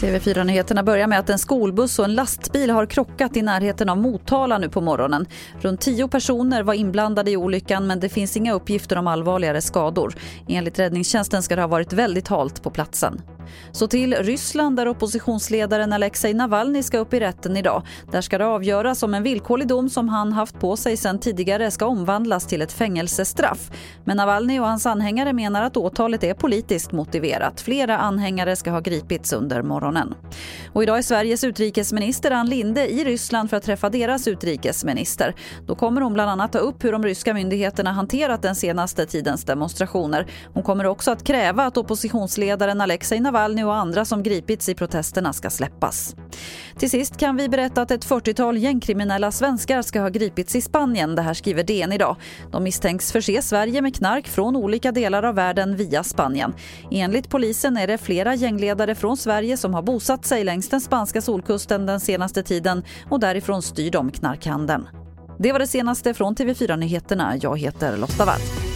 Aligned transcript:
TV4-nyheterna 0.00 0.82
börjar 0.82 1.06
med 1.06 1.18
att 1.18 1.30
en 1.30 1.38
skolbuss 1.38 1.98
och 1.98 2.04
en 2.04 2.14
lastbil 2.14 2.70
har 2.70 2.86
krockat 2.86 3.36
i 3.36 3.42
närheten 3.42 3.88
av 3.88 3.98
Motala 3.98 4.58
nu 4.58 4.68
på 4.68 4.80
morgonen. 4.80 5.26
Runt 5.60 5.80
tio 5.80 6.08
personer 6.08 6.62
var 6.62 6.74
inblandade 6.74 7.30
i 7.30 7.36
olyckan 7.36 7.86
men 7.86 8.00
det 8.00 8.08
finns 8.08 8.36
inga 8.36 8.52
uppgifter 8.52 8.96
om 8.96 9.06
allvarligare 9.06 9.60
skador. 9.60 10.14
Enligt 10.48 10.78
räddningstjänsten 10.78 11.42
ska 11.42 11.56
det 11.56 11.62
ha 11.62 11.68
varit 11.68 11.92
väldigt 11.92 12.28
halt 12.28 12.62
på 12.62 12.70
platsen. 12.70 13.22
Så 13.72 13.86
till 13.86 14.14
Ryssland 14.14 14.76
där 14.76 14.88
oppositionsledaren 14.88 15.92
Alexej 15.92 16.34
Navalny 16.34 16.82
ska 16.82 16.98
upp 16.98 17.14
i 17.14 17.20
rätten 17.20 17.56
idag. 17.56 17.82
Där 18.12 18.20
ska 18.20 18.38
det 18.38 18.46
avgöras 18.46 19.02
om 19.02 19.14
en 19.14 19.22
villkorlig 19.22 19.68
dom 19.68 19.88
som 19.88 20.08
han 20.08 20.32
haft 20.32 20.60
på 20.60 20.76
sig 20.76 20.96
sedan 20.96 21.18
tidigare 21.18 21.70
ska 21.70 21.86
omvandlas 21.86 22.46
till 22.46 22.62
ett 22.62 22.72
fängelsestraff. 22.72 23.70
Men 24.04 24.16
Navalny 24.16 24.58
och 24.58 24.66
hans 24.66 24.86
anhängare 24.86 25.32
menar 25.32 25.62
att 25.62 25.76
åtalet 25.76 26.24
är 26.24 26.34
politiskt 26.34 26.92
motiverat. 26.92 27.60
Flera 27.60 27.98
anhängare 27.98 28.56
ska 28.56 28.70
ha 28.70 28.80
gripits 28.80 29.32
under 29.32 29.62
morgonen. 29.62 30.14
Och 30.72 30.82
idag 30.82 30.98
är 30.98 31.02
Sveriges 31.02 31.44
utrikesminister 31.44 32.30
Ann 32.30 32.46
Linde 32.46 32.88
i 32.88 33.04
Ryssland 33.04 33.50
för 33.50 33.56
att 33.56 33.64
träffa 33.64 33.90
deras 33.90 34.28
utrikesminister. 34.28 35.34
Då 35.66 35.74
kommer 35.74 36.00
hon 36.00 36.14
bland 36.14 36.30
annat 36.30 36.52
ta 36.52 36.58
upp 36.58 36.84
hur 36.84 36.92
de 36.92 37.04
ryska 37.04 37.34
myndigheterna 37.34 37.92
hanterat 37.92 38.42
den 38.42 38.54
senaste 38.54 39.06
tidens 39.06 39.44
demonstrationer. 39.44 40.26
Hon 40.54 40.62
kommer 40.62 40.86
också 40.86 41.10
att 41.10 41.24
kräva 41.24 41.64
att 41.64 41.76
oppositionsledaren 41.76 42.80
Alexej 42.80 43.20
Navalny 43.20 43.37
Navalny 43.38 43.62
och 43.62 43.74
andra 43.74 44.04
som 44.04 44.22
gripits 44.22 44.68
i 44.68 44.74
protesterna 44.74 45.32
ska 45.32 45.50
släppas. 45.50 46.16
Till 46.78 46.90
sist 46.90 47.16
kan 47.16 47.36
vi 47.36 47.48
berätta 47.48 47.82
att 47.82 47.90
ett 47.90 48.06
40-tal 48.06 48.58
gängkriminella 48.58 49.32
svenskar 49.32 49.82
ska 49.82 50.00
ha 50.00 50.08
gripits 50.08 50.56
i 50.56 50.60
Spanien. 50.60 51.14
Det 51.14 51.22
här 51.22 51.34
skriver 51.34 51.62
DN 51.62 51.92
idag. 51.92 52.16
De 52.52 52.64
misstänks 52.64 53.12
förse 53.12 53.42
Sverige 53.42 53.82
med 53.82 53.96
knark 53.96 54.28
från 54.28 54.56
olika 54.56 54.92
delar 54.92 55.22
av 55.22 55.34
världen 55.34 55.76
via 55.76 56.04
Spanien. 56.04 56.54
Enligt 56.90 57.28
polisen 57.28 57.76
är 57.76 57.86
det 57.86 57.98
flera 57.98 58.34
gängledare 58.34 58.94
från 58.94 59.16
Sverige 59.16 59.56
som 59.56 59.74
har 59.74 59.82
bosatt 59.82 60.24
sig 60.24 60.44
längs 60.44 60.68
den 60.68 60.80
spanska 60.80 61.22
solkusten 61.22 61.86
den 61.86 62.00
senaste 62.00 62.42
tiden 62.42 62.82
och 63.10 63.20
därifrån 63.20 63.62
styr 63.62 63.90
de 63.90 64.10
knarkhandeln. 64.10 64.88
Det 65.38 65.52
var 65.52 65.58
det 65.58 65.66
senaste 65.66 66.14
från 66.14 66.34
TV4 66.34 66.76
Nyheterna. 66.76 67.36
Jag 67.42 67.58
heter 67.58 67.96
Lotta 67.96 68.24
Wall. 68.24 68.67